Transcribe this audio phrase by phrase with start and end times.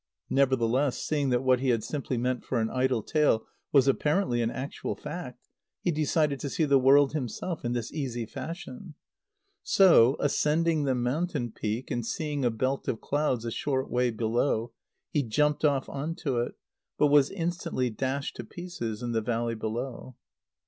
[0.31, 4.49] Nevertheless, seeing that what he had simply meant for an idle tale was apparently an
[4.49, 5.47] actual fact,
[5.83, 8.95] he decided to see the world himself in this easy fashion.
[9.61, 14.73] So, ascending the mountain peak, and seeing a belt of clouds a short way below,
[15.11, 16.55] he jumped off on to it,
[16.97, 20.15] but was instantly dashed to pieces in the valley below.